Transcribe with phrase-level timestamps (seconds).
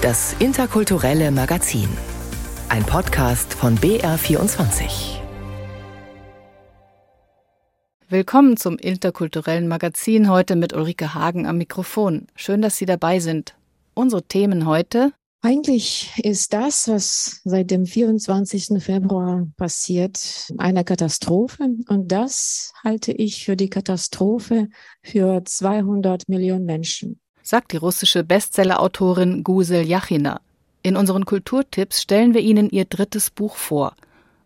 [0.00, 1.88] Das interkulturelle Magazin.
[2.68, 5.18] Ein Podcast von BR24.
[8.08, 12.28] Willkommen zum interkulturellen Magazin heute mit Ulrike Hagen am Mikrofon.
[12.36, 13.56] Schön, dass Sie dabei sind.
[13.94, 18.80] Unsere Themen heute eigentlich ist das, was seit dem 24.
[18.80, 21.70] Februar passiert, eine Katastrophe.
[21.88, 24.68] Und das halte ich für die Katastrophe
[25.02, 27.20] für 200 Millionen Menschen.
[27.50, 30.42] Sagt die russische Bestsellerautorin Gusel Yachina.
[30.82, 33.94] In unseren Kulturtipps stellen wir Ihnen ihr drittes Buch vor.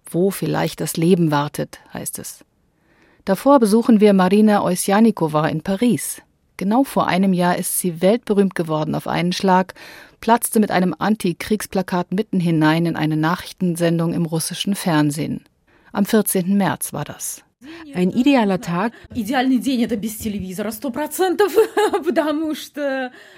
[0.08, 2.44] Wo vielleicht das Leben wartet, heißt es.
[3.24, 6.22] Davor besuchen wir Marina Oisjanikova in Paris.
[6.56, 9.74] Genau vor einem Jahr ist sie weltberühmt geworden auf einen Schlag,
[10.20, 15.42] platzte mit einem Anti-Kriegsplakat mitten hinein in eine Nachrichtensendung im russischen Fernsehen.
[15.90, 16.56] Am 14.
[16.56, 17.42] März war das.
[17.94, 18.92] Ein idealer Tag.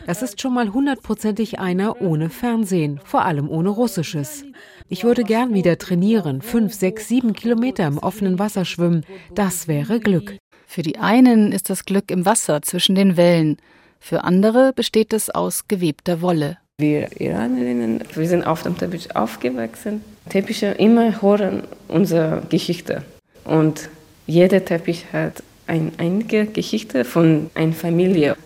[0.07, 4.45] Das ist schon mal hundertprozentig einer ohne Fernsehen, vor allem ohne Russisches.
[4.89, 9.05] Ich würde gern wieder trainieren, fünf, sechs, sieben Kilometer im offenen Wasser schwimmen.
[9.35, 10.37] Das wäre Glück.
[10.67, 13.57] Für die einen ist das Glück im Wasser zwischen den Wellen,
[14.05, 16.59] für andere besteht es aus gewebter Wolle.
[16.77, 20.03] Wir Iranerinnen, wir sind auf dem Teppich aufgewachsen.
[20.29, 23.03] Teppiche immer hören unsere Geschichte.
[23.47, 23.89] Und
[24.27, 28.37] jeder Teppich hat eine Geschichte von einer Familie.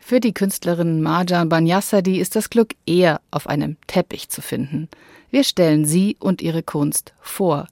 [0.00, 4.88] Für die Künstlerin Marjan Banyasadi ist das Glück eher auf einem Teppich zu finden.
[5.30, 7.68] Wir stellen sie und ihre Kunst vor.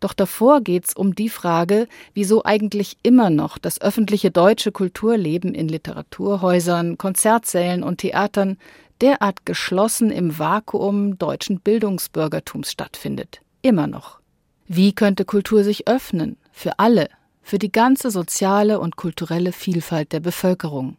[0.00, 5.68] Doch davor geht's um die Frage, wieso eigentlich immer noch das öffentliche deutsche Kulturleben in
[5.68, 8.56] Literaturhäusern, Konzertsälen und Theatern
[9.00, 13.40] derart geschlossen im Vakuum deutschen Bildungsbürgertums stattfindet.
[13.62, 14.20] Immer noch.
[14.68, 16.36] Wie könnte Kultur sich öffnen?
[16.60, 17.08] Für alle,
[17.40, 20.96] für die ganze soziale und kulturelle Vielfalt der Bevölkerung.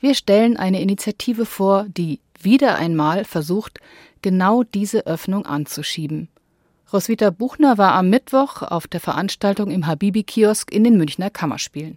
[0.00, 3.80] Wir stellen eine Initiative vor, die wieder einmal versucht,
[4.20, 6.28] genau diese Öffnung anzuschieben.
[6.92, 11.96] Roswitha Buchner war am Mittwoch auf der Veranstaltung im Habibi-Kiosk in den Münchner Kammerspielen.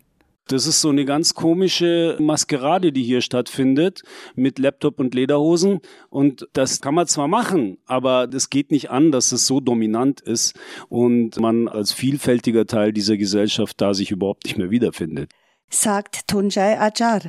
[0.50, 4.02] Das ist so eine ganz komische Maskerade, die hier stattfindet,
[4.34, 5.80] mit Laptop und Lederhosen.
[6.10, 10.22] Und das kann man zwar machen, aber das geht nicht an, dass es so dominant
[10.22, 10.58] ist
[10.90, 15.30] und man als vielfältiger Teil dieser Gesellschaft da sich überhaupt nicht mehr wiederfindet.
[15.70, 17.22] Sagt Tunjai Acar.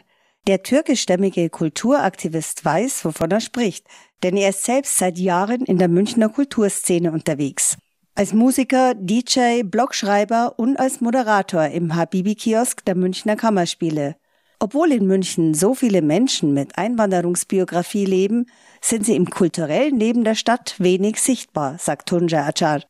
[0.46, 3.84] Der türkischstämmige Kulturaktivist weiß, wovon er spricht,
[4.22, 7.76] denn er ist selbst seit Jahren in der Münchner Kulturszene unterwegs.
[8.14, 14.16] Als Musiker, DJ, Blogschreiber und als Moderator im Habibi-Kiosk der Münchner Kammerspiele.
[14.58, 18.46] Obwohl in München so viele Menschen mit Einwanderungsbiografie leben,
[18.82, 22.82] sind sie im kulturellen Leben der Stadt wenig sichtbar, sagt Tunja Achar.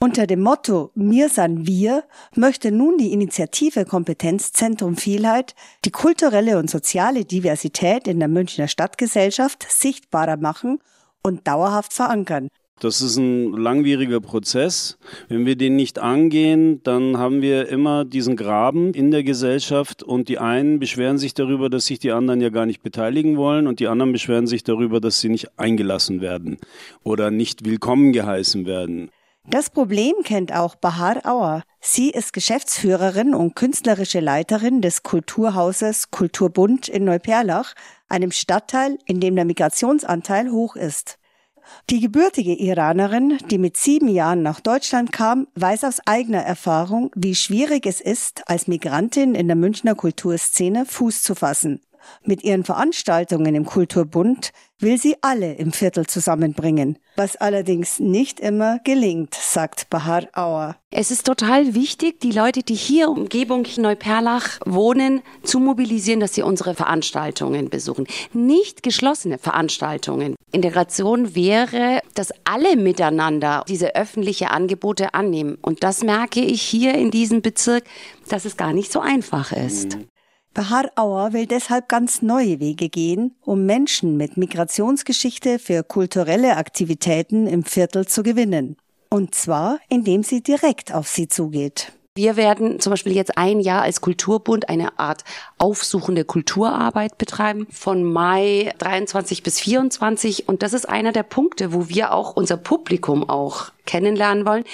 [0.00, 6.68] Unter dem Motto Mir san wir möchte nun die Initiative Kompetenzzentrum Vielheit die kulturelle und
[6.70, 10.80] soziale Diversität in der Münchner Stadtgesellschaft sichtbarer machen
[11.22, 12.48] und dauerhaft verankern.
[12.78, 14.98] Das ist ein langwieriger Prozess.
[15.28, 20.28] Wenn wir den nicht angehen, dann haben wir immer diesen Graben in der Gesellschaft und
[20.28, 23.80] die einen beschweren sich darüber, dass sich die anderen ja gar nicht beteiligen wollen und
[23.80, 26.58] die anderen beschweren sich darüber, dass sie nicht eingelassen werden
[27.02, 29.10] oder nicht willkommen geheißen werden.
[29.48, 31.62] Das Problem kennt auch Bahar Auer.
[31.80, 37.72] Sie ist Geschäftsführerin und künstlerische Leiterin des Kulturhauses Kulturbund in Neuperlach,
[38.10, 41.18] einem Stadtteil, in dem der Migrationsanteil hoch ist.
[41.90, 47.34] Die gebürtige Iranerin, die mit sieben Jahren nach Deutschland kam, weiß aus eigener Erfahrung, wie
[47.34, 51.80] schwierig es ist, als Migrantin in der Münchner Kulturszene Fuß zu fassen.
[52.22, 58.78] Mit ihren Veranstaltungen im Kulturbund will sie alle im Viertel zusammenbringen, was allerdings nicht immer
[58.84, 60.76] gelingt, sagt Bahar Auer.
[60.90, 66.42] Es ist total wichtig, die Leute, die hier Umgebung Neuperlach wohnen, zu mobilisieren, dass sie
[66.42, 68.06] unsere Veranstaltungen besuchen.
[68.32, 70.35] Nicht geschlossene Veranstaltungen.
[70.52, 75.58] Integration wäre, dass alle miteinander diese öffentliche Angebote annehmen.
[75.60, 77.84] Und das merke ich hier in diesem Bezirk,
[78.28, 79.96] dass es gar nicht so einfach ist.
[79.96, 80.08] Mhm.
[80.54, 87.46] Bahar Auer will deshalb ganz neue Wege gehen, um Menschen mit Migrationsgeschichte für kulturelle Aktivitäten
[87.46, 88.76] im Viertel zu gewinnen.
[89.10, 91.92] Und zwar, indem sie direkt auf sie zugeht.
[92.16, 95.22] Wir werden zum Beispiel jetzt ein Jahr als Kulturbund eine Art
[95.58, 101.90] aufsuchende Kulturarbeit betreiben von Mai 23 bis 24 und das ist einer der Punkte, wo
[101.90, 104.64] wir auch unser Publikum auch kennenlernen wollen,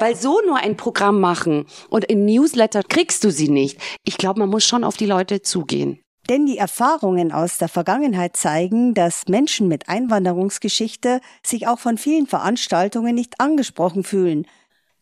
[0.00, 3.78] weil so nur ein Programm machen und in Newsletter kriegst du sie nicht.
[4.02, 6.00] Ich glaube, man muss schon auf die Leute zugehen.
[6.28, 12.26] Denn die Erfahrungen aus der Vergangenheit zeigen, dass Menschen mit Einwanderungsgeschichte sich auch von vielen
[12.26, 14.46] Veranstaltungen nicht angesprochen fühlen,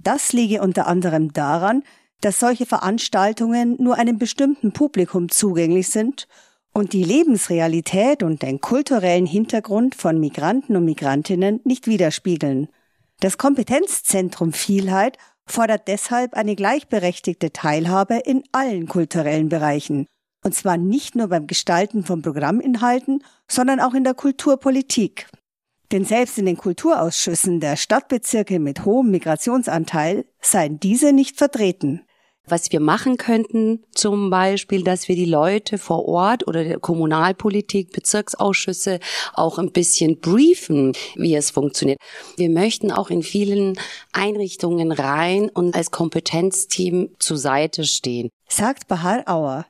[0.07, 1.83] das liege unter anderem daran,
[2.21, 6.29] dass solche Veranstaltungen nur einem bestimmten Publikum zugänglich sind
[6.73, 12.69] und die Lebensrealität und den kulturellen Hintergrund von Migranten und Migrantinnen nicht widerspiegeln.
[13.21, 20.07] Das Kompetenzzentrum Vielheit fordert deshalb eine gleichberechtigte Teilhabe in allen kulturellen Bereichen.
[20.45, 25.29] Und zwar nicht nur beim Gestalten von Programminhalten, sondern auch in der Kulturpolitik.
[25.93, 32.03] Denn selbst in den Kulturausschüssen der Stadtbezirke mit hohem Migrationsanteil seien diese nicht vertreten.
[32.49, 37.93] Was wir machen könnten, zum Beispiel, dass wir die Leute vor Ort oder der Kommunalpolitik,
[37.93, 39.01] Bezirksausschüsse
[39.35, 41.99] auch ein bisschen briefen, wie es funktioniert.
[42.37, 43.77] Wir möchten auch in vielen
[44.13, 48.29] Einrichtungen rein und als Kompetenzteam zur Seite stehen.
[48.49, 49.67] Sagt Bahar Auer.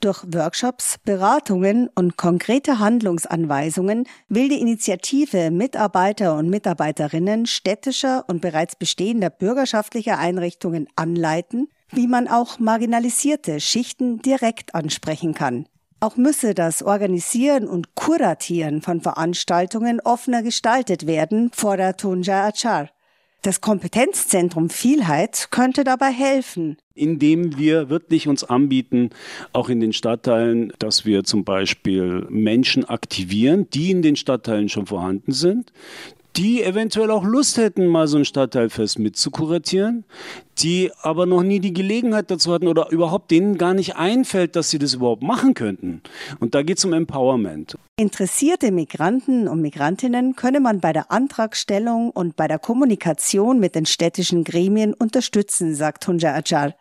[0.00, 8.76] Durch Workshops, Beratungen und konkrete Handlungsanweisungen will die Initiative Mitarbeiter und Mitarbeiterinnen städtischer und bereits
[8.76, 15.66] bestehender bürgerschaftlicher Einrichtungen anleiten, wie man auch marginalisierte Schichten direkt ansprechen kann.
[16.00, 22.88] Auch müsse das Organisieren und Kuratieren von Veranstaltungen offener gestaltet werden, fordert Tunja Achar.
[23.42, 26.76] Das Kompetenzzentrum Vielheit könnte dabei helfen.
[26.94, 29.10] Indem wir wirklich uns anbieten,
[29.54, 34.84] auch in den Stadtteilen, dass wir zum Beispiel Menschen aktivieren, die in den Stadtteilen schon
[34.84, 35.72] vorhanden sind,
[36.36, 40.04] die eventuell auch Lust hätten, mal so ein Stadtteilfest mitzukuratieren,
[40.58, 44.70] die aber noch nie die Gelegenheit dazu hatten oder überhaupt denen gar nicht einfällt, dass
[44.70, 46.02] sie das überhaupt machen könnten.
[46.38, 47.76] Und da geht es um Empowerment.
[47.96, 53.86] Interessierte Migranten und Migrantinnen könne man bei der Antragstellung und bei der Kommunikation mit den
[53.86, 56.74] städtischen Gremien unterstützen, sagt Tunja Ajar.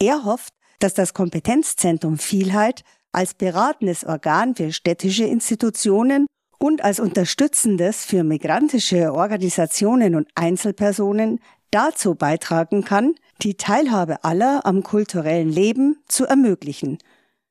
[0.00, 6.26] Er hofft, dass das Kompetenzzentrum Vielheit als beratendes Organ für städtische Institutionen
[6.64, 11.40] und als unterstützendes für migrantische Organisationen und Einzelpersonen
[11.70, 16.96] dazu beitragen kann, die Teilhabe aller am kulturellen Leben zu ermöglichen.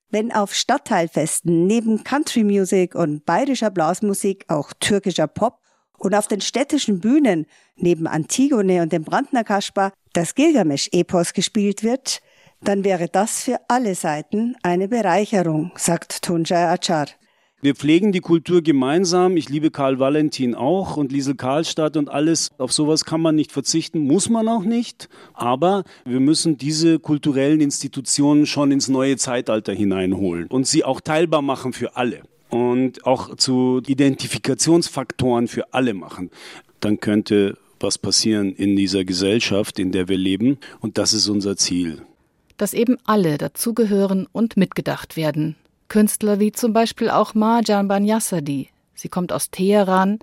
[0.10, 5.60] Wenn auf Stadtteilfesten neben Country Music und bayerischer Blasmusik auch türkischer Pop
[6.00, 7.46] und auf den städtischen Bühnen
[7.76, 12.20] neben Antigone und dem Brandner Kaspar das Gilgamesch-Epos gespielt wird,
[12.62, 17.06] dann wäre das für alle Seiten eine Bereicherung, sagt Tunjai Achar.
[17.64, 19.38] Wir pflegen die Kultur gemeinsam.
[19.38, 22.52] Ich liebe Karl Valentin auch und Liesel Karlstadt und alles.
[22.58, 25.08] Auf sowas kann man nicht verzichten, muss man auch nicht.
[25.34, 31.42] Aber wir müssen diese kulturellen Institutionen schon ins neue Zeitalter hineinholen und sie auch teilbar
[31.42, 36.32] machen für alle und auch zu Identifikationsfaktoren für alle machen.
[36.82, 40.58] Dann könnte was passieren in dieser Gesellschaft, in der wir leben.
[40.82, 42.02] Und das ist unser Ziel.
[42.58, 45.56] Dass eben alle dazugehören und mitgedacht werden.
[45.94, 48.70] Künstler wie zum Beispiel auch Marjan Banyasadi.
[48.96, 50.18] Sie kommt aus Teheran,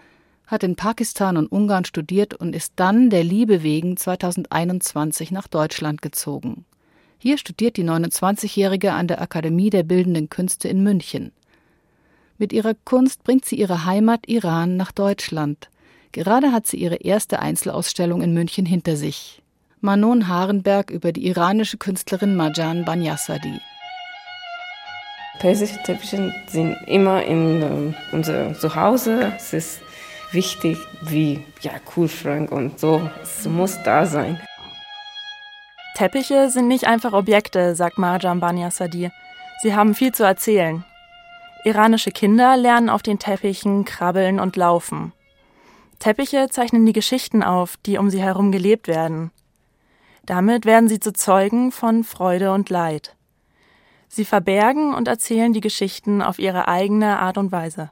[0.49, 6.02] hat in Pakistan und Ungarn studiert und ist dann der Liebe wegen 2021 nach Deutschland
[6.02, 6.64] gezogen.
[7.19, 11.31] Hier studiert die 29-Jährige an der Akademie der Bildenden Künste in München.
[12.37, 15.70] Mit ihrer Kunst bringt sie ihre Heimat Iran nach Deutschland.
[16.11, 19.40] Gerade hat sie ihre erste Einzelausstellung in München hinter sich.
[19.81, 23.61] Manon Harenberg über die iranische Künstlerin Marjan Banyasadi.
[25.41, 29.33] Persische Teppiche sind immer in ähm, unserem Zuhause.
[29.39, 29.81] Es ist
[30.33, 33.01] wichtig, wie ja, Kühlschrank und so.
[33.23, 34.39] Es muss da sein.
[35.95, 39.13] Teppiche sind nicht einfach Objekte, sagt Marjan Bania Sadir.
[39.63, 40.85] Sie haben viel zu erzählen.
[41.65, 45.15] Iranische Kinder lernen auf den Teppichen krabbeln und laufen.
[46.01, 49.31] Teppiche zeichnen die Geschichten auf, die um sie herum gelebt werden.
[50.27, 53.17] Damit werden sie zu Zeugen von Freude und Leid.
[54.12, 57.90] Sie verbergen und erzählen die Geschichten auf ihre eigene Art und Weise.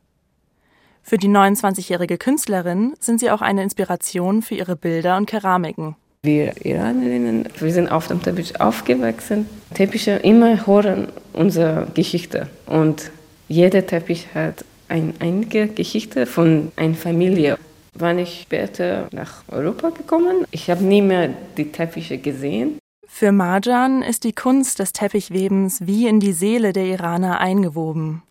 [1.04, 5.94] Für die 29-jährige Künstlerin sind sie auch eine Inspiration für ihre Bilder und Keramiken.
[6.24, 9.46] Wir Iranerinnen, wir sind auf dem Teppich aufgewachsen.
[9.72, 13.12] Teppiche immer hören unsere Geschichte und
[13.46, 17.58] jeder Teppich hat eine einige Geschichte von einer Familie.
[17.94, 22.78] Wann ich später nach Europa gekommen, ich habe nie mehr die Teppiche gesehen.
[23.10, 28.22] Für Marjan ist die Kunst des Teppichwebens wie in die Seele der Iraner eingewoben.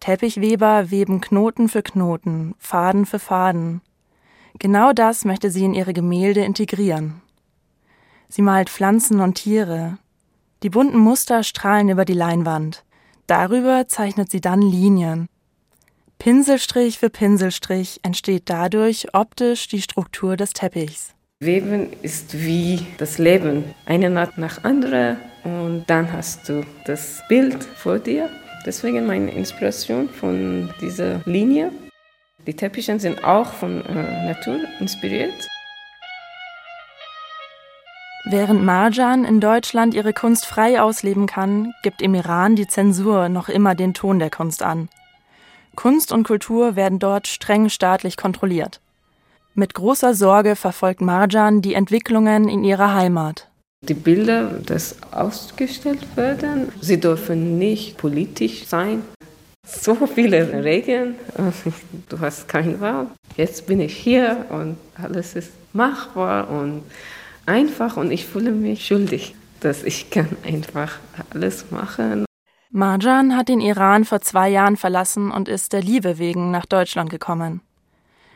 [0.00, 3.82] Teppichweber weben Knoten für Knoten, Faden für Faden.
[4.58, 7.20] Genau das möchte sie in ihre Gemälde integrieren.
[8.28, 9.98] Sie malt Pflanzen und Tiere.
[10.64, 12.84] Die bunten Muster strahlen über die Leinwand.
[13.28, 15.28] Darüber zeichnet sie dann Linien.
[16.18, 21.14] Pinselstrich für Pinselstrich entsteht dadurch optisch die Struktur des Teppichs.
[21.42, 27.64] Weben ist wie das Leben, eine Nacht nach anderer und dann hast du das Bild
[27.64, 28.28] vor dir.
[28.66, 31.72] Deswegen meine Inspiration von dieser Linie.
[32.46, 35.48] Die Teppiche sind auch von äh, Natur inspiriert.
[38.26, 43.48] Während Marjan in Deutschland ihre Kunst frei ausleben kann, gibt im Iran die Zensur noch
[43.48, 44.90] immer den Ton der Kunst an.
[45.74, 48.82] Kunst und Kultur werden dort streng staatlich kontrolliert.
[49.54, 53.48] Mit großer Sorge verfolgt Marjan die Entwicklungen in ihrer Heimat.
[53.82, 59.02] Die Bilder, das ausgestellt werden, sie dürfen nicht politisch sein.
[59.66, 61.14] So viele Regeln,
[62.08, 63.06] du hast keine Wahl.
[63.36, 66.82] Jetzt bin ich hier und alles ist machbar und
[67.46, 70.98] einfach und ich fühle mich schuldig, dass ich kann einfach
[71.30, 72.26] alles machen.
[72.70, 77.10] Marjan hat den Iran vor zwei Jahren verlassen und ist der Liebe wegen nach Deutschland
[77.10, 77.62] gekommen.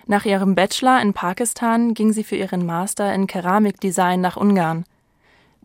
[0.06, 4.84] Nach ihrem Bachelor in Pakistan ging sie für ihren Master in Keramikdesign nach Ungarn.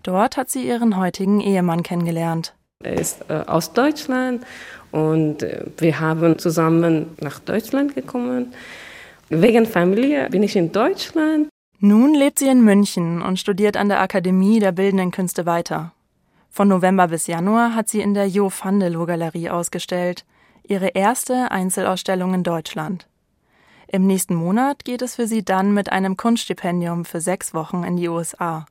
[0.01, 2.55] Dort hat sie ihren heutigen Ehemann kennengelernt.
[2.81, 4.45] Er ist äh, aus Deutschland
[4.91, 8.53] und äh, wir haben zusammen nach Deutschland gekommen.
[9.27, 11.49] Wegen Familie bin ich in Deutschland.
[11.79, 15.91] Nun lebt sie in München und studiert an der Akademie der Bildenden Künste weiter.
[16.49, 20.23] Von November bis Januar hat sie in der Jo Vandelow Galerie ausgestellt,
[20.63, 23.08] ihre erste Einzelausstellung in Deutschland.
[23.91, 27.97] Im nächsten Monat geht es für sie dann mit einem Kunststipendium für sechs Wochen in
[27.97, 28.67] die USA.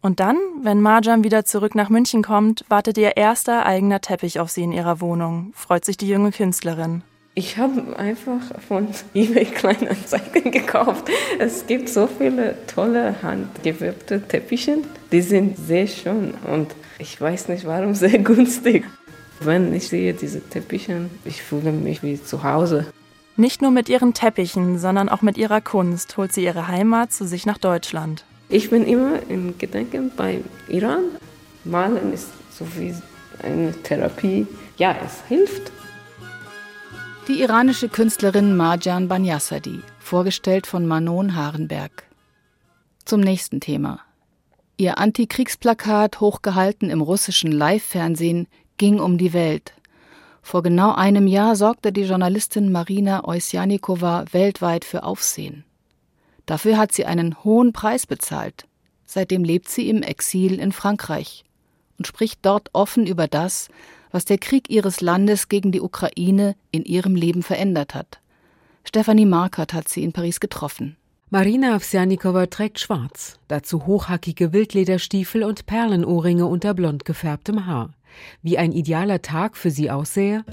[0.00, 4.50] Und dann, wenn Marjam wieder zurück nach München kommt, wartet ihr erster eigener Teppich auf
[4.50, 7.02] sie in ihrer Wohnung, freut sich die junge Künstlerin.
[7.34, 11.04] Ich habe einfach von eBay Kleinanzeigen gekauft.
[11.38, 14.78] Es gibt so viele tolle handgewebte Teppiche,
[15.12, 18.86] die sind sehr schön und ich weiß nicht warum sehr günstig.
[19.38, 22.86] Wenn ich sehe diese Teppiche, ich fühle mich wie zu Hause.
[23.36, 27.26] Nicht nur mit ihren Teppichen, sondern auch mit ihrer Kunst holt sie ihre Heimat zu
[27.26, 28.24] sich nach Deutschland.
[28.48, 31.04] Ich bin immer in Gedanken bei Iran.
[31.64, 32.94] Malen ist so wie
[33.42, 34.46] eine Therapie.
[34.76, 35.72] Ja, es hilft.
[37.28, 42.04] Die iranische Künstlerin Marjan Banyassadi, vorgestellt von Manon Harenberg.
[43.04, 44.00] Zum nächsten Thema.
[44.76, 49.72] Ihr Antikriegsplakat, hochgehalten im russischen Live-Fernsehen, ging um die Welt.
[50.42, 55.64] Vor genau einem Jahr sorgte die Journalistin Marina Oisjanikowa weltweit für Aufsehen.
[56.46, 58.66] Dafür hat sie einen hohen Preis bezahlt.
[59.06, 61.44] Seitdem lebt sie im Exil in Frankreich
[61.96, 63.68] und spricht dort offen über das,
[64.10, 68.20] was der Krieg ihres Landes gegen die Ukraine in ihrem Leben verändert hat.
[68.84, 70.96] Stefanie Markert hat sie in Paris getroffen.
[71.30, 77.94] Marina Ovsjanikova trägt schwarz, dazu hochhackige Wildlederstiefel und Perlenohrringe unter blond gefärbtem Haar.
[78.42, 80.44] Wie ein idealer Tag für sie aussähe?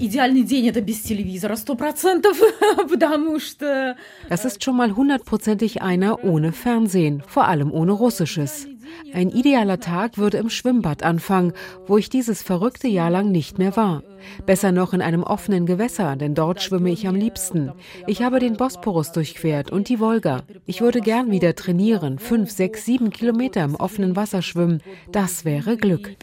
[4.28, 8.66] Das ist schon mal hundertprozentig einer ohne Fernsehen, vor allem ohne Russisches.
[9.12, 11.52] Ein idealer Tag würde im Schwimmbad anfangen,
[11.86, 14.02] wo ich dieses verrückte Jahr lang nicht mehr war.
[14.46, 17.72] Besser noch in einem offenen Gewässer, denn dort schwimme ich am liebsten.
[18.06, 20.42] Ich habe den Bosporus durchquert und die Wolga.
[20.66, 24.82] Ich würde gern wieder trainieren, fünf, sechs, sieben Kilometer im offenen Wasser schwimmen.
[25.10, 26.16] Das wäre Glück.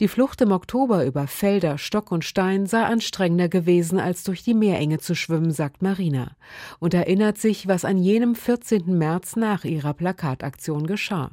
[0.00, 4.54] Die Flucht im Oktober über Felder, Stock und Stein sei anstrengender gewesen, als durch die
[4.54, 6.32] Meerenge zu schwimmen, sagt Marina.
[6.78, 8.98] Und erinnert sich, was an jenem 14.
[8.98, 11.30] März nach ihrer Plakataktion geschah.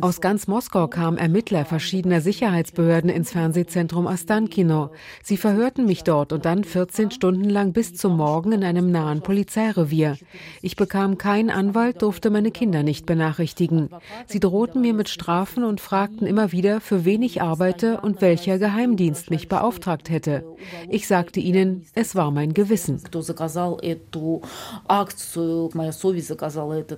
[0.00, 4.90] Aus ganz Moskau kamen Ermittler verschiedener Sicherheitsbehörden ins Fernsehzentrum Ostankino.
[5.22, 9.20] Sie verhörten mich dort und dann 14 Stunden lang bis zum Morgen in einem nahen
[9.20, 10.16] Polizeirevier.
[10.62, 13.90] Ich bekam keinen Anwalt, durfte meine Kinder nicht benachrichtigen.
[14.26, 18.58] Sie drohten mir mit Strafen und fragten immer wieder, für wen ich arbeite und welcher
[18.58, 20.44] Geheimdienst mich beauftragt hätte.
[20.88, 22.83] Ich sagte ihnen, es war mein Gewissen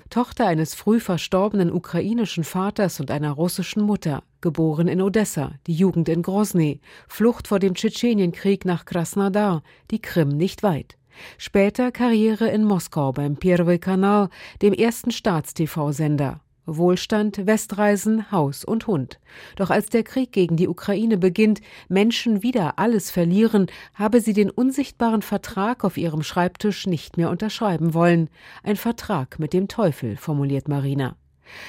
[0.10, 6.10] Tochter eines früh verstorbenen ukrainischen Vaters und einer russischen Mutter, geboren in Odessa, die Jugend
[6.10, 10.98] in Grozny, Flucht vor dem Tschetschenienkrieg nach Krasnodar, die Krim nicht weit.
[11.38, 14.30] Später Karriere in Moskau beim Первый Kanal,
[14.62, 16.40] dem ersten Staats-TV-Sender.
[16.67, 19.19] Wohlstand, Westreisen, Haus und Hund.
[19.57, 24.51] Doch als der Krieg gegen die Ukraine beginnt, Menschen wieder alles verlieren, habe sie den
[24.51, 28.29] unsichtbaren Vertrag auf ihrem Schreibtisch nicht mehr unterschreiben wollen.
[28.63, 31.17] Ein Vertrag mit dem Teufel, formuliert Marina.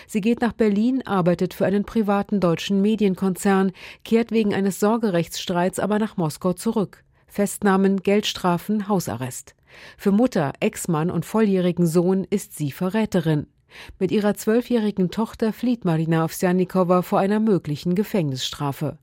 [0.08, 3.72] Sie geht nach Berlin, arbeitet für einen privaten deutschen Medienkonzern,
[4.04, 7.04] kehrt wegen eines Sorgerechtsstreits aber nach Moskau zurück.
[7.28, 9.56] Festnahmen, Geldstrafen, Hausarrest.
[9.98, 13.48] Für Mutter, Ex-Mann und volljährigen Sohn ist sie Verräterin.
[14.00, 18.98] Mit ihrer zwölfjährigen Tochter flieht Marina Ovsjanikowa vor einer möglichen Gefängnisstrafe.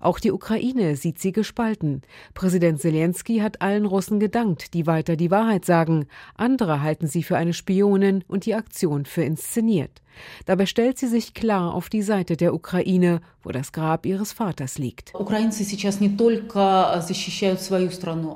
[0.00, 2.02] Auch die Ukraine sieht sie gespalten.
[2.34, 6.06] Präsident Zelensky hat allen Russen gedankt, die weiter die Wahrheit sagen.
[6.34, 10.02] Andere halten sie für eine Spionin und die Aktion für inszeniert.
[10.46, 14.78] Dabei stellt sie sich klar auf die Seite der Ukraine, wo das Grab ihres Vaters
[14.78, 15.12] liegt.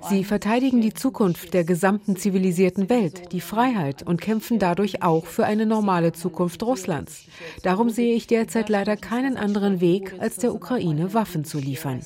[0.09, 5.45] Sie verteidigen die Zukunft der gesamten zivilisierten Welt, die Freiheit und kämpfen dadurch auch für
[5.47, 7.25] eine normale Zukunft Russlands.
[7.63, 12.01] Darum sehe ich derzeit leider keinen anderen Weg, als der Ukraine Waffen zu liefern.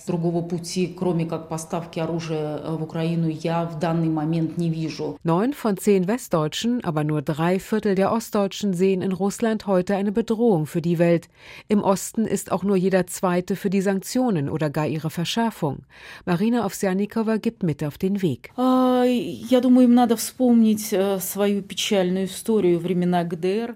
[5.25, 10.13] Neun von zehn Westdeutschen, aber nur drei Viertel der Ostdeutschen sehen in Russland heute eine
[10.13, 11.29] Bedrohung für die Welt.
[11.69, 15.85] Im Osten ist auch nur jeder Zweite für die Sanktionen oder gar ihre Verschärfung.
[16.25, 18.51] Marina Ovsjanikova gibt mit auf den Weg.
[18.59, 19.05] Э,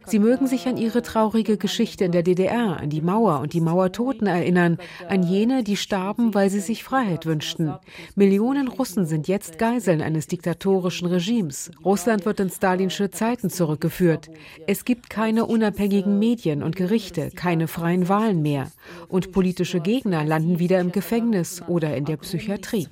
[0.07, 3.61] Sie mögen sich an ihre traurige Geschichte in der DDR, an die Mauer und die
[3.61, 4.78] Mauertoten erinnern,
[5.09, 7.75] an jene, die starben, weil sie sich Freiheit wünschten.
[8.14, 11.71] Millionen Russen sind jetzt Geiseln eines diktatorischen Regimes.
[11.85, 14.31] Russland wird in stalinsche Zeiten zurückgeführt.
[14.66, 18.73] Es gibt keine unabhängigen Medien und Gerichte, keine freien Wahlen mehr.
[19.09, 22.88] Und politische Gegner landen wieder im Gefängnis oder in der Psychiatrie.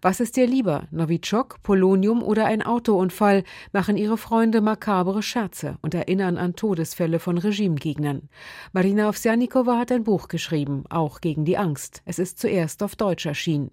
[0.00, 5.92] Was ist dir lieber, Novichok, Polonium oder ein Autounfall, machen ihre Freunde makabere Scherze und
[5.92, 8.30] erinnern an Todesfälle von Regimegegnern.
[8.72, 12.00] Marina Ovsjanikova hat ein Buch geschrieben, auch gegen die Angst.
[12.06, 13.70] Es ist zuerst auf Deutsch erschienen.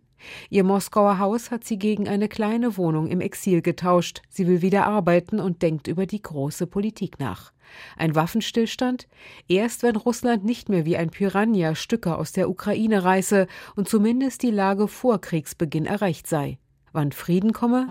[0.50, 4.22] Ihr Moskauer Haus hat sie gegen eine kleine Wohnung im Exil getauscht.
[4.30, 7.52] Sie will wieder arbeiten und denkt über die große Politik nach.
[7.98, 9.08] Ein Waffenstillstand?
[9.48, 14.44] Erst wenn Russland nicht mehr wie ein Piranha Stücke aus der Ukraine reiße und zumindest
[14.44, 16.58] die Lage vor Kriegsbeginn erreicht sei.
[16.94, 17.88] Wann Frieden komme?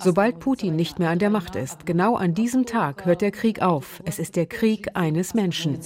[0.00, 3.62] Sobald Putin nicht mehr an der Macht ist, genau an diesem Tag hört der Krieg
[3.62, 4.02] auf.
[4.04, 5.80] Es ist der Krieg eines Menschen.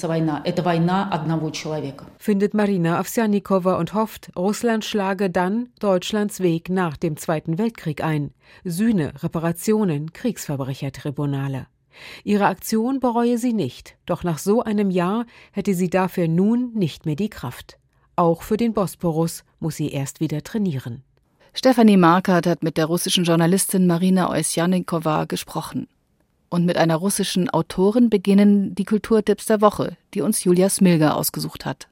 [2.19, 8.31] Findet Marina Avsjanikova und hofft, Russland schlage dann Deutschlands Weg nach dem Zweiten Weltkrieg ein.
[8.65, 11.67] Sühne, Reparationen, Kriegsverbrechertribunale.
[12.25, 17.05] Ihre Aktion bereue sie nicht, doch nach so einem Jahr hätte sie dafür nun nicht
[17.05, 17.79] mehr die Kraft.
[18.17, 21.03] Auch für den Bosporus muss sie erst wieder trainieren.
[21.53, 25.87] Stefanie Markert hat mit der russischen Journalistin Marina Oysjanikowa gesprochen.
[26.49, 31.67] Und mit einer russischen Autorin beginnen die Kulturtipps der Woche, die uns Julia Smilger ausgesucht
[31.67, 31.89] hat.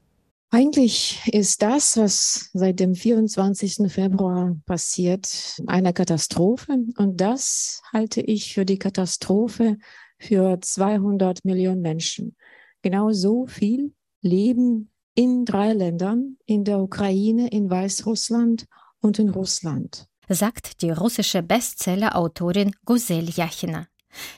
[0.50, 3.92] Eigentlich ist das, was seit dem 24.
[3.92, 6.78] Februar passiert, eine Katastrophe.
[6.96, 9.76] Und das halte ich für die Katastrophe
[10.18, 12.37] für 200 Millionen Menschen.
[12.82, 18.66] Genau so viel leben in drei Ländern, in der Ukraine, in Weißrussland
[19.00, 20.07] und in Russland.
[20.29, 23.87] Sagt die russische Bestseller-Autorin Guzel Yachina.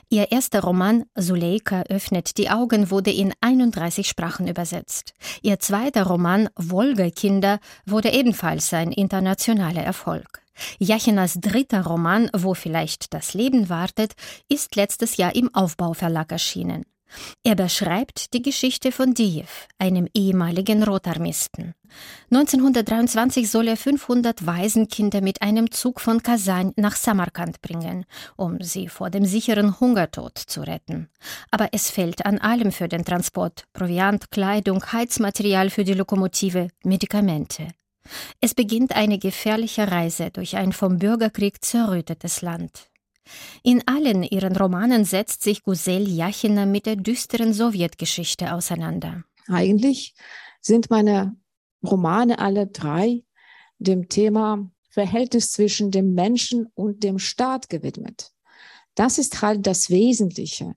[0.09, 5.13] Ihr erster Roman Suleika öffnet die Augen wurde in 31 Sprachen übersetzt.
[5.41, 10.41] Ihr zweiter Roman Wolga-Kinder wurde ebenfalls ein internationaler Erfolg.
[10.79, 14.13] Jachinas dritter Roman Wo vielleicht das Leben wartet
[14.49, 16.85] ist letztes Jahr im Aufbauverlag erschienen.
[17.43, 21.73] Er beschreibt die Geschichte von Diev, einem ehemaligen Rotarmisten.
[22.31, 28.87] 1923 soll er 500 Waisenkinder mit einem Zug von Kasan nach Samarkand bringen, um sie
[28.89, 31.09] vor dem sicheren Hungertod zu retten.
[31.51, 37.69] Aber es fehlt an allem für den Transport: Proviant, Kleidung, Heizmaterial für die Lokomotive, Medikamente.
[38.41, 42.89] Es beginnt eine gefährliche Reise durch ein vom Bürgerkrieg zerrüttetes Land.
[43.63, 49.23] In allen ihren Romanen setzt sich Gusel Jachina mit der düsteren Sowjetgeschichte auseinander.
[49.47, 50.13] Eigentlich
[50.61, 51.35] sind meine
[51.83, 53.23] Romane alle drei
[53.79, 58.31] dem Thema Verhältnis zwischen dem Menschen und dem Staat gewidmet.
[58.95, 60.73] Das ist halt das Wesentliche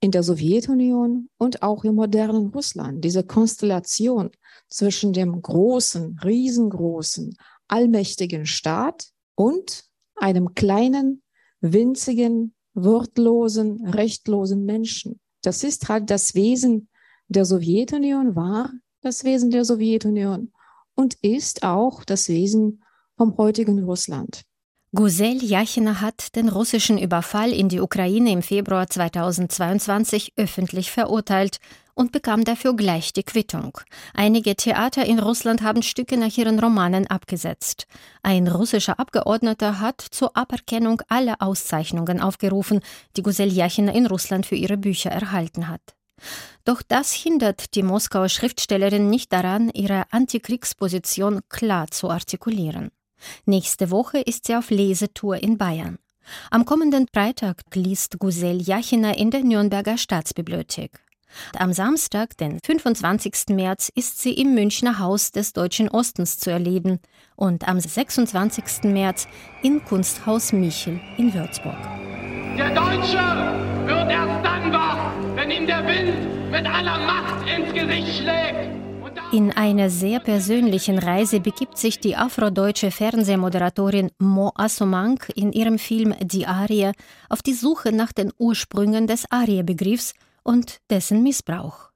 [0.00, 4.30] in der Sowjetunion und auch im modernen Russland, diese Konstellation
[4.68, 7.36] zwischen dem großen, riesengroßen,
[7.68, 9.84] allmächtigen Staat und
[10.16, 11.22] einem kleinen,
[11.60, 15.20] winzigen, wortlosen, rechtlosen Menschen.
[15.42, 16.88] Das ist halt das Wesen
[17.28, 20.52] der Sowjetunion, war das Wesen der Sowjetunion
[20.94, 22.82] und ist auch das Wesen
[23.16, 24.42] vom heutigen Russland.
[24.92, 31.60] Guzel Jachina hat den russischen Überfall in die Ukraine im Februar 2022 öffentlich verurteilt
[32.00, 33.78] und bekam dafür gleich die Quittung.
[34.14, 37.86] Einige Theater in Russland haben Stücke nach ihren Romanen abgesetzt.
[38.22, 42.80] Ein russischer Abgeordneter hat zur Aberkennung aller Auszeichnungen aufgerufen,
[43.18, 45.82] die Guzel Jachina in Russland für ihre Bücher erhalten hat.
[46.64, 52.90] Doch das hindert die Moskauer Schriftstellerin nicht daran, ihre Antikriegsposition klar zu artikulieren.
[53.44, 55.98] Nächste Woche ist sie auf Lesetour in Bayern.
[56.50, 61.00] Am kommenden Freitag liest Gusel Jachina in der Nürnberger Staatsbibliothek.
[61.58, 63.50] Am Samstag, den 25.
[63.50, 67.00] März, ist sie im Münchner Haus des Deutschen Ostens zu erleben
[67.36, 68.84] und am 26.
[68.84, 69.28] März
[69.62, 71.78] im Kunsthaus Michel in Würzburg.
[72.56, 73.18] Der Deutsche
[73.86, 78.80] wird erst dann wach, wenn ihm der Wind mit aller Macht ins Gesicht schlägt.
[79.32, 86.16] In einer sehr persönlichen Reise begibt sich die afrodeutsche Fernsehmoderatorin Mo Assomang in ihrem Film
[86.20, 86.90] Die Arie
[87.28, 90.14] auf die Suche nach den Ursprüngen des Arie-Begriffs
[90.50, 91.90] und dessen Missbrauch.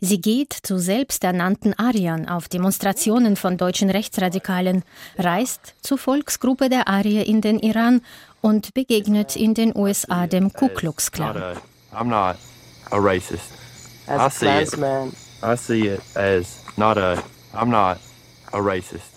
[0.00, 4.84] Sie geht zu selbsternannten Ariern auf Demonstrationen von deutschen Rechtsradikalen,
[5.18, 8.02] reist zur Volksgruppe der Arier in den Iran
[8.42, 11.56] und begegnet in den USA dem Ku Klux Klan.
[11.92, 12.36] I'm not
[12.90, 13.50] a racist.
[14.06, 14.78] As I see
[15.08, 15.14] it.
[15.42, 17.16] I see it as not a,
[17.54, 17.98] I'm not.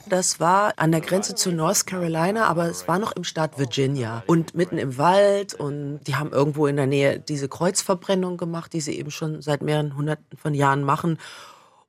[0.08, 4.24] Das war an der Grenze zu North Carolina, aber es war noch im Staat Virginia
[4.28, 8.82] und mitten im Wald und die haben irgendwo in der Nähe diese Kreuzverbrennung gemacht, die
[8.82, 11.18] sie eben schon seit mehreren hunderten von Jahren machen.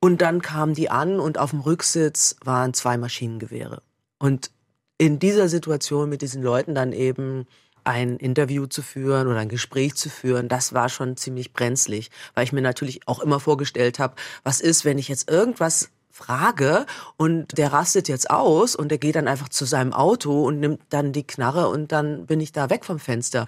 [0.00, 3.82] Und dann kamen die an und auf dem Rücksitz waren zwei Maschinengewehre.
[4.18, 4.50] Und
[4.96, 7.46] in dieser Situation mit diesen Leuten dann eben
[7.84, 12.44] ein Interview zu führen oder ein Gespräch zu führen, das war schon ziemlich brenzlig, weil
[12.44, 17.56] ich mir natürlich auch immer vorgestellt habe, was ist, wenn ich jetzt irgendwas frage und
[17.56, 21.12] der rastet jetzt aus und der geht dann einfach zu seinem Auto und nimmt dann
[21.12, 23.46] die Knarre und dann bin ich da weg vom Fenster.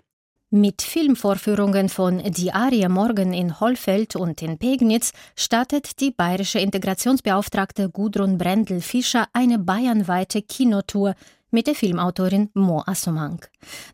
[0.55, 7.89] Mit Filmvorführungen von Die Arie Morgen in Hollfeld und in Pegnitz startet die bayerische Integrationsbeauftragte
[7.89, 11.15] Gudrun Brendel-Fischer eine bayernweite Kinotour
[11.53, 13.45] mit der Filmautorin Mo Assomang.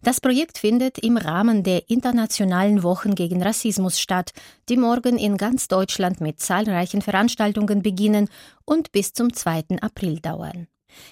[0.03, 4.33] Das Projekt findet im Rahmen der Internationalen Wochen gegen Rassismus statt,
[4.69, 8.29] die morgen in ganz Deutschland mit zahlreichen Veranstaltungen beginnen
[8.65, 9.79] und bis zum 2.
[9.81, 10.69] April dauern.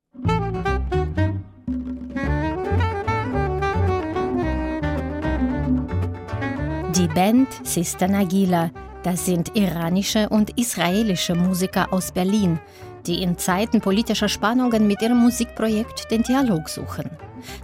[6.97, 8.71] Die Band Sister Nagila,
[9.03, 12.59] das sind iranische und israelische Musiker aus Berlin,
[13.07, 17.11] die in Zeiten politischer Spannungen mit ihrem Musikprojekt den Dialog suchen.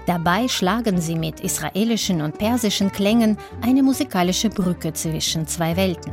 [0.07, 6.13] Dabei schlagen sie mit israelischen und persischen Klängen eine musikalische Brücke zwischen zwei Welten.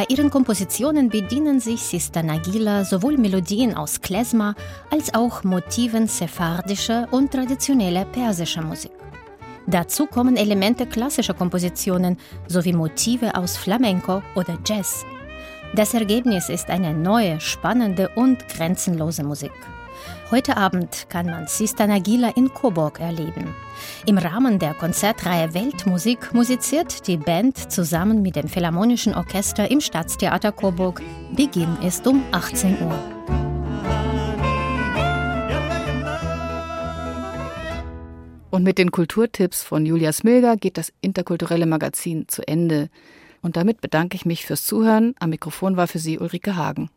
[0.00, 4.54] Bei ihren Kompositionen bedienen sich Sister Nagila sowohl Melodien aus Klezmer
[4.90, 8.99] als auch Motiven sephardischer und traditioneller persischer Musik.
[9.70, 12.16] Dazu kommen Elemente klassischer Kompositionen
[12.48, 15.04] sowie Motive aus Flamenco oder Jazz.
[15.76, 19.52] Das Ergebnis ist eine neue, spannende und grenzenlose Musik.
[20.32, 23.54] Heute Abend kann man Sista Nagila in Coburg erleben.
[24.06, 30.50] Im Rahmen der Konzertreihe Weltmusik musiziert die Band zusammen mit dem Philharmonischen Orchester im Staatstheater
[30.50, 31.00] Coburg.
[31.36, 33.39] Beginn ist um 18 Uhr.
[38.50, 42.90] Und mit den Kulturtipps von Julia Smilger geht das interkulturelle Magazin zu Ende.
[43.42, 45.14] Und damit bedanke ich mich fürs Zuhören.
[45.20, 46.90] Am Mikrofon war für Sie Ulrike Hagen.